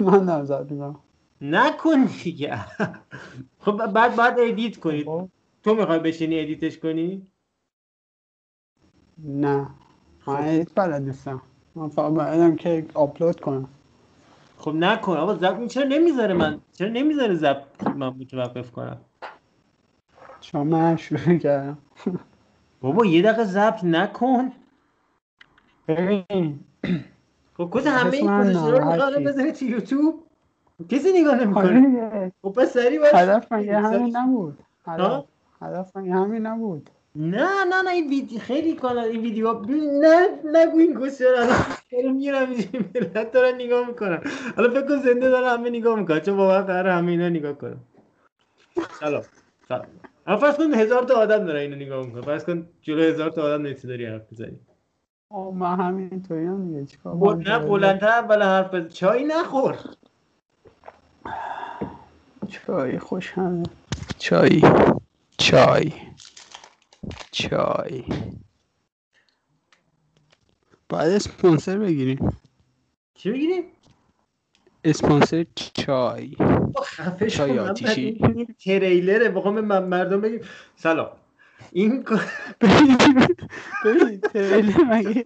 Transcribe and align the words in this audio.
من 0.00 0.24
نظر 0.24 0.62
میدم. 0.62 0.96
نکن 1.40 2.04
دیگه. 2.04 2.58
خب 3.60 3.86
بعد 3.86 4.16
باید 4.16 4.34
edit 4.38 4.80
کنید. 4.80 5.06
خب. 5.06 5.28
تو 5.62 5.74
می‌خوای 5.74 5.98
بشینی 5.98 6.40
edit 6.40 6.65
ش 6.65 6.78
کنی؟ 6.78 7.26
نه. 9.18 9.66
من 10.26 10.48
edit 10.48 10.74
بلد 10.74 11.02
نیستم. 11.02 11.42
من 11.74 11.88
فقط 11.88 12.12
بلدم 12.12 12.56
که 12.56 12.86
آپلود 12.94 13.40
کنم. 13.40 13.68
خب 14.58 14.74
نکن. 14.74 15.16
آقا 15.16 15.34
ضبط 15.34 15.66
چرا 15.66 15.84
نمی‌ذاره 15.84 16.34
من؟ 16.34 16.60
چرا 16.72 16.88
نمی‌ذاره 16.88 17.34
ضبط 17.34 17.62
من 17.96 18.08
متوقف 18.08 18.70
کنم؟ 18.70 19.00
چون 20.40 20.66
من 20.66 20.96
شروع 20.96 21.38
کردم. 21.38 21.78
بابا 22.80 23.06
یه 23.06 23.22
دقیقه 23.22 23.44
ضبط 23.44 23.84
نکن. 23.84 24.52
ببین. 25.88 26.60
خب 27.58 27.70
کجا 27.70 27.90
همه 27.90 28.14
این 28.14 28.28
position 28.28 28.70
رو. 28.70 28.92
می‌خواد 28.92 29.24
بزنی 29.24 29.52
تو 29.52 29.64
یوتیوب؟ 29.64 30.14
کسی 30.88 31.20
نگاه 31.20 31.40
نمی‌کنه. 31.40 32.04
آره. 32.04 32.32
خب 32.42 32.48
پس 32.48 32.72
سریع 32.72 32.98
باش. 32.98 33.14
هدف 33.14 33.52
همین 33.52 34.16
نبود؟ 34.16 34.58
هدف 35.60 35.96
یه 36.04 36.14
همین 36.14 36.46
نبود. 36.46 36.90
نه 37.16 37.64
نه 37.64 37.82
نه 37.84 37.90
این 37.90 38.08
ویدیو 38.08 38.38
خیلی 38.38 38.74
کانال 38.74 39.04
این 39.04 39.20
ویدیو 39.20 39.52
نه 40.02 40.28
نگو 40.44 40.78
این 40.78 40.92
گوشه 40.94 41.24
رو 41.24 41.36
دارم 41.36 42.14
میرم 42.16 42.48
ملت 42.94 43.32
دارن 43.32 43.54
نگاه 43.54 43.86
می‌کنن 43.86 44.22
حالا 44.56 44.70
فکر 44.70 44.86
کن 44.86 44.96
زنده 44.96 45.28
دارن 45.28 45.58
همه 45.58 45.70
نگاه 45.70 46.00
می‌کنن 46.00 46.20
چون 46.20 46.36
واقعا 46.36 46.62
قرار 46.62 46.88
همه 46.88 47.10
اینا 47.10 47.28
نگاه 47.28 47.52
کنن 47.52 47.76
سلام. 49.00 49.22
سلام. 49.68 49.86
فرض 50.26 50.56
کن 50.56 50.74
هزار 50.74 51.02
تا 51.02 51.14
آدم 51.14 51.44
دارن 51.44 51.60
اینو 51.60 51.76
نگاه 51.76 52.06
می‌کنن 52.06 52.22
فرض 52.22 52.44
کن 52.44 52.66
جلو 52.82 53.02
هزار 53.02 53.30
تا 53.30 53.42
آدم 53.42 53.66
نمیشه 53.66 53.88
داری 53.88 54.06
حرف 54.06 54.22
آه 54.22 54.48
من 55.30 55.80
همینطوری 55.80 56.46
هم 56.46 56.66
دیگه 56.68 56.86
چیکار 56.86 57.36
نه؟ 57.36 57.58
بلندتر 57.58 58.08
اول 58.08 58.42
حرف 58.42 58.74
بزن. 58.74 58.88
چای 58.88 59.24
نخور. 59.24 59.78
چای 62.48 62.98
خوش 62.98 63.32
همه. 63.32 63.62
چای 64.18 64.62
چای 65.38 65.92
چای. 67.32 68.04
باید 70.88 71.12
اسپانسر 71.12 71.78
بگیریم. 71.78 72.36
چی 73.14 73.30
بگیریم؟ 73.30 73.64
اسپانسر 74.84 75.46
چای. 75.54 76.36
با 76.74 76.82
خفه 76.82 77.28
شو 77.28 77.72
تریلره. 78.64 79.28
بخوام 79.28 79.60
من 79.60 79.84
مردم 79.84 80.20
بگیم 80.20 80.40
سلام. 80.76 81.10
این 81.72 82.04
ببین 83.84 84.20
تریلر 84.20 84.84
مگه 84.84 85.24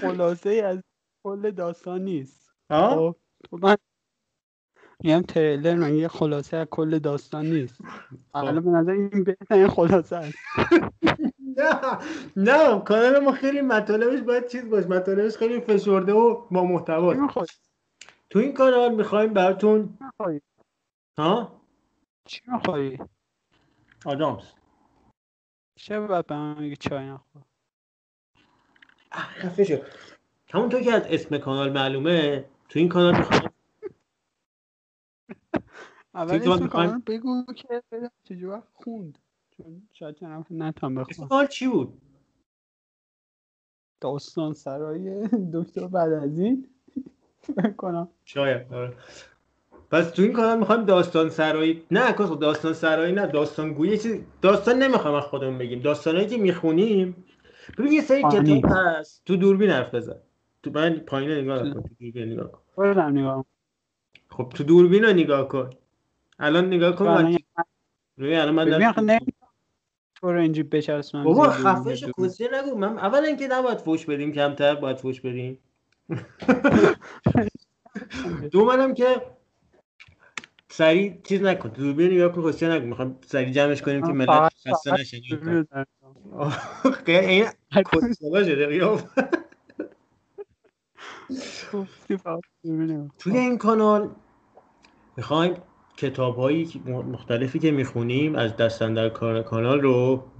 خلاصه 0.00 0.50
ای 0.50 0.60
از 0.60 0.82
کل 1.24 1.50
داستان 1.50 2.04
نیست. 2.04 2.50
ها؟ 2.70 2.90
خب 2.90 3.16
خب 3.50 3.66
من 3.66 3.76
میگم 5.00 5.22
تریلر 5.22 5.74
مگه 5.74 5.96
یه 5.96 6.08
خلاصه 6.08 6.56
از 6.56 6.66
کل 6.70 6.98
داستان 6.98 7.46
نیست. 7.46 7.80
حالا 8.32 8.60
به 8.60 8.70
نظر 8.70 8.90
این 8.90 9.24
بهترین 9.24 9.68
خلاصه 9.68 10.16
است. 10.16 10.34
نه 11.58 11.98
نه 12.36 12.80
کانال 12.80 13.18
ما 13.18 13.32
خیلی 13.32 13.60
مطالبش 13.60 14.20
باید 14.20 14.46
چیز 14.46 14.70
باش 14.70 14.84
مطالبش 14.84 15.36
خیلی 15.36 15.60
فشرده 15.60 16.12
و 16.12 16.46
با 16.50 16.64
محتوا؟ 16.64 17.14
تو 18.30 18.38
این 18.38 18.54
کانال 18.54 18.94
می‌خوایم 18.94 19.32
براتون؟ 19.32 19.98
ها؟ 21.18 21.60
چی 22.24 22.40
میخوایی؟ 22.52 22.98
آدامس. 24.06 24.52
چه 25.76 26.00
باید 26.00 26.26
به 26.26 26.34
من 26.34 26.58
میگه 26.58 26.76
چای 26.76 27.06
نخور؟ 27.06 27.42
خفه 29.12 29.64
شو. 29.64 29.76
همونطور 30.52 30.82
که 30.82 30.92
از 30.92 31.02
اسم 31.06 31.38
کانال 31.38 31.72
معلومه 31.72 32.44
تو 32.68 32.78
این 32.78 32.88
کانال 32.88 33.18
می‌خوایم 33.18 33.50
اول 36.14 36.38
تو 36.38 36.50
اسم 36.50 36.68
کانال 36.68 37.02
بگو 37.06 37.44
که 37.56 37.82
چجور 38.24 38.50
وقت 38.50 38.68
خوند. 38.74 39.18
چون 39.56 39.88
شاید 39.92 40.14
چند 40.14 40.30
نفر 40.32 40.54
نتونم 40.54 40.98
اسم 40.98 41.28
کانال 41.28 41.46
چی 41.46 41.68
بود؟ 41.68 42.00
داستان 44.00 44.54
سرای 44.54 45.28
دکتر 45.54 45.86
بعد 45.86 46.12
از 46.12 46.38
این. 46.38 46.68
کنم. 47.76 48.08
شاید 48.24 48.74
آره. 48.74 48.96
پس 49.90 50.10
تو 50.10 50.22
این 50.22 50.32
کانال 50.32 50.58
می‌خوایم 50.58 50.84
داستان 50.84 51.30
سرایی 51.30 51.82
نه 51.90 52.12
کس 52.12 52.30
داستان 52.30 52.72
سرایی 52.72 53.12
نه 53.12 53.26
داستان 53.26 53.72
گویی 53.72 53.98
چیز 53.98 54.20
داستان 54.42 54.78
نمی‌خوایم 54.82 55.16
از 55.16 55.22
خودمون 55.24 55.58
بگیم. 55.58 55.80
داستانایی 55.80 56.26
که 56.26 56.36
می‌خونیم 56.36 57.24
ببین 57.78 57.92
یه 57.92 58.00
سری. 58.00 58.22
کتاب 58.22 58.64
هست. 58.72 59.22
تو 59.26 59.36
دوربین 59.36 59.70
حرف 59.70 59.94
بزن. 59.94 60.16
تو 60.62 60.70
من 60.70 60.98
پایین 60.98 61.30
نگاه 61.30 61.62
نکن 61.62 61.82
تو 61.82 61.88
دوربین 62.00 62.32
نگاه 62.32 62.50
کن. 62.52 62.58
خب 64.30 64.52
تو 64.54 64.64
دوربین 64.64 65.04
رو 65.04 65.12
نگاه 65.12 65.48
کن. 65.48 65.70
الان 66.38 66.66
نگاه 66.66 66.96
کن 66.96 67.36
روی 68.16 68.34
الان 68.36 68.54
من 68.54 68.64
دارم- 68.70 69.16
تو 70.20 70.32
رو 70.32 70.40
اینجوری 70.40 70.68
بچسبونم 70.68 71.24
بابا 71.24 71.46
دوربین. 71.46 71.64
کسی 72.18 72.48
نگو. 72.52 72.76
من 72.78 72.98
اولا 72.98 73.26
اینکه 73.26 73.46
نباید 73.48 73.78
فوش 73.78 74.06
بدیم 74.06 74.32
کمتر 74.32 74.74
باید 74.74 74.96
فوش 74.96 75.20
بدیم. 75.20 75.58
دو 78.52 78.64
منم 78.64 78.94
که 78.94 79.22
سریع 80.76 81.20
چیز 81.22 81.42
نکن. 81.42 81.68
تو 81.68 81.82
دوربین 81.82 82.12
نگاه 82.12 82.32
کن 82.32 82.52
کسی 82.52 82.66
نگو 82.66 82.86
می‌خوام 82.86 83.18
سریع 83.26 83.50
جمعش 83.52 83.82
کنیم 83.82 84.06
که 84.06 84.12
ملت 84.12 84.52
خسته. 84.66 84.96
خیلی 87.04 87.26
این 87.26 87.46
کسلا 87.92 88.44
شده. 88.44 88.96
توی 93.18 93.36
این 93.36 93.58
کانال 93.58 94.14
می‌خوایم 95.16 95.54
کتاب 95.96 96.36
هایی 96.36 96.82
مختلفی 96.86 97.58
که 97.58 97.70
می‌خونیم 97.70 98.34
از 98.34 98.56
دستن 98.56 98.94
در 98.94 99.08
کانال 99.42 99.80
رو 99.80 100.30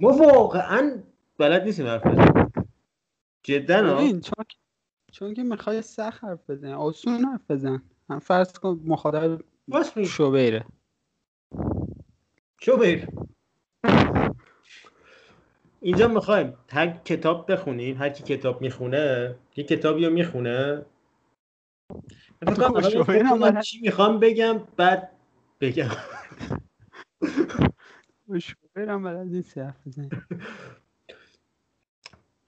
ما 0.00 0.12
واقعا 0.12 1.02
بلد 1.38 1.62
نیستیم 1.62 1.86
حرف 1.86 2.06
بزنیم. 2.06 2.52
جدا 3.42 3.88
ها؟ 3.88 3.94
ببین 3.94 4.22
چون 5.12 5.34
که 5.34 5.42
می‌خوای 5.42 5.82
سخت 5.82 6.24
حرف 6.24 6.50
بزنی. 6.50 6.72
آسون 6.72 7.24
حرف 7.24 7.50
بزن. 7.50 7.82
هم 8.10 8.18
فرض 8.18 8.52
کن 8.52 8.80
مخاطب. 8.84 9.40
شوبیره 10.04 10.64
شو 12.60 12.76
بیر 12.76 13.08
اینجا 15.80 16.08
می‌خوایم 16.08 16.54
هر 16.70 16.86
کتاب 16.88 17.52
بخونیم 17.52 17.96
هر 17.96 18.08
کی 18.10 18.22
کتاب 18.22 18.60
می‌خونه 18.62 19.34
یه 19.56 19.64
کتابی 19.64 20.04
رو 20.04 20.12
می‌خونه. 20.12 20.86
بلد- 22.42 23.60
چی 23.60 23.80
می‌خوام 23.80 24.20
بگم 24.20 24.58
بعد 24.76 25.12
بگم. 25.60 25.88
شوبیرم 28.40 29.02
بلد 29.02 29.26
نیستی 29.26 29.60
حرف 29.60 29.86
بزنی. 29.86 30.08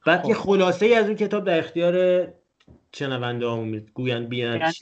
بعد 0.07 0.27
یه. 0.27 0.35
خلاصه 0.35 0.87
ای 0.87 0.95
از 0.95 1.07
اون 1.07 1.17
کتاب 1.17 1.45
در 1.45 1.59
اختیار 1.59 2.27
شنونده 2.95 3.51
همون 3.51 3.87
گویند 3.95 4.29
بیان 4.29 4.61
یعنی 4.61 4.73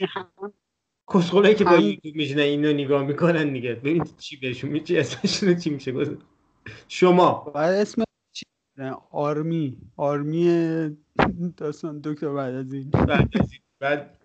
کسخلایی 1.14 1.54
که 1.54 1.64
با 1.64 1.76
یوتیوب 1.76 2.16
میشینن 2.16 2.40
اینو 2.40 2.72
نگاه 2.72 3.04
می‌کنن 3.04 3.52
دیگه. 3.52 3.74
ببین 3.74 4.04
چی 4.18 4.36
بهشون 4.36 4.70
میچه 4.70 4.98
اسمشون 4.98 5.54
چی 5.56 5.70
میشه 5.70 5.92
گذاشت 5.92 6.20
شما. 6.88 7.52
باید 7.54 7.80
اسم 7.80 8.02
چی؟ 8.32 8.46
آرمی. 9.10 9.78
آرمی 9.96 10.96
داستان 11.56 12.00
دکتر 12.04 12.28
بعد 12.28 12.54
از 12.54 12.72
این. 12.72 12.90
بعد 12.90 13.28
از 13.40 13.52
این. 13.52 13.60
بعد 13.80 14.18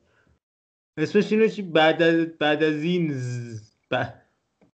اسمش 0.98 1.32
اینو 1.32 1.48
چی؟ 1.48 1.62
بعد 1.62 2.02
از 2.02 2.26
بعد 2.40 2.64
از 2.64 2.84
این 2.84 3.16
بعد 3.90 4.24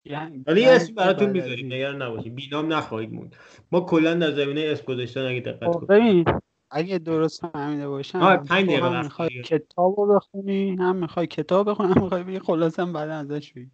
یعنی 0.05 0.43
یعنی 0.47 0.65
اسم 0.65 0.95
براتون 0.95 1.29
می‌ذاریم. 1.29 1.65
نگران 1.65 2.01
نباشید 2.01 2.35
بینام 2.35 2.73
نخواهید 2.73 3.13
موند. 3.13 3.35
ما 3.71 3.81
کلا 3.81 4.13
در 4.13 4.31
زمینه 4.31 4.61
اسم 4.61 4.83
گذاشتن 4.85 5.25
اگه 5.25 5.39
دقت 5.39 5.71
خب 5.71 5.85
کنید. 5.87 6.27
اگه 6.71 6.97
درست 6.97 7.41
فهمیده 7.45 7.87
باشم 7.89 8.19
آره، 8.19 8.37
پنج 8.37 8.65
تو 8.65 8.71
دقیقه 8.71 8.85
هم 8.85 8.93
وقت 8.93 9.03
می‌خوای. 9.03 9.29
کتاب 9.29 9.99
رو 9.99 10.15
بخونی 10.15 10.75
هم 10.75 10.95
می‌خوای 10.95 11.27
کتاب 11.27 11.69
بخونی 11.69 11.93
هم 11.93 12.03
می‌خوای 12.03 12.23
بگی 12.23 12.39
خلاصه 12.39 12.85
بعدا 12.85 13.13
ازش 13.13 13.53
بگی. 13.53 13.71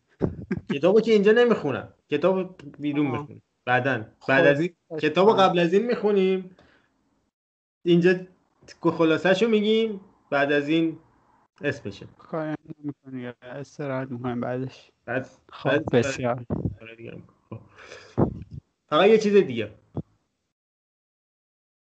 کتابو 0.74 1.02
که 1.02 1.12
اینجا 1.12 1.32
نمی‌خونم. 1.32 1.94
کتاب 2.10 2.56
بیرون. 2.80 3.06
می‌خونم 3.06 3.42
بعدن 3.66 4.12
خب، 4.20 4.28
بعد 4.28 4.46
از 4.46 4.60
این 4.60 4.74
باشه. 4.90 5.10
کتابو 5.10 5.32
قبل 5.32 5.60
از 5.60 5.74
این 5.74 5.86
می‌خونیم. 5.86 6.56
اینجا 7.86 8.16
خلاصهشو 8.82 9.48
میگیم. 9.48 10.02
بعد 10.30 10.52
از 10.52 10.70
این 10.70 10.98
اسمشه. 11.62 12.08
کاری 12.18 12.56
نمی‌کنی 12.84 13.34
استراحت 13.42 14.12
می‌کنیم 14.12 14.42
بعدش. 14.42 14.92
بعد 15.06 15.28
خب 15.50 15.96
بسیار. 15.98 16.46
آره 16.82 16.96
دیگه. 16.96 17.18
خب. 17.50 17.58
فقط 18.90 19.08
یه 19.08 19.18
چیز 19.18 19.36
دیگه. 19.36 19.72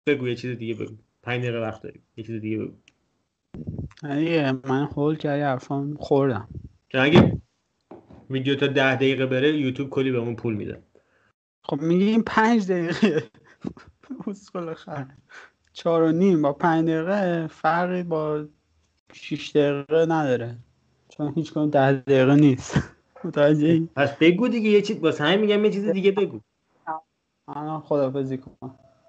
بگو 0.07 0.29
یه 0.29 0.35
چیز 0.35 0.59
دیگه 0.59 0.75
بگو. 0.75 0.95
پنج 1.23 1.43
دقیقه 1.43 1.61
وقت 1.61 1.83
داریم 1.83 2.03
یه 2.17 2.25
چیز 2.25 2.41
دیگه 2.41 2.59
بگو. 2.59 2.75
دیگه 4.03 4.53
من 4.53 4.85
هول 4.85 5.17
کردی 5.17 5.43
حرفام 5.43 5.97
خوردم. 5.97 6.49
اگه 6.95 7.41
ویدیو 8.31 8.55
تا 8.55 8.67
ده 8.67 8.95
دقیقه 8.95 9.27
بره 9.27 9.57
یوتیوب 9.57 9.91
کلی 9.91 10.13
بهمون 10.13 10.37
پول 10.37 10.55
میده. 10.55 10.83
خب 11.63 11.81
میگیم 11.81 12.23
پنج 12.23 12.73
دقیقه. 12.73 13.23
اسکل 14.27 14.75
خر. 14.75 15.07
چهار 15.73 16.03
و 16.03 16.13
نیم. 16.13 16.43
با 16.43 16.53
پنج 16.53 16.89
دقیقه 16.89 17.47
فرقی 17.47 18.03
با 18.03 18.47
6 19.13 19.57
دقیقه 19.57 20.07
نداره. 20.07 20.57
چون 21.09 21.33
هیچ 21.35 21.53
کنون 21.53 21.71
ده 21.71 21.93
دقیقه 21.93 22.35
نیست. 22.35 22.79
متوجه 23.25 23.89
پس 23.97 24.17
بگو 24.17 24.49
دیگه 24.49 24.71
یه 24.71 24.83
چیز 24.83 24.99
واسه 24.99 25.25
همین 25.25 25.41
میگم 25.41 25.65
یه 25.65 25.71
چیز 25.71 25.85
دیگه 25.89 26.11
بگو. 26.13 26.41
الان 27.49 27.81
خدافزی 27.81 28.39
کن. 28.39 28.79